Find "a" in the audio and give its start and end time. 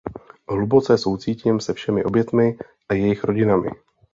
2.89-2.93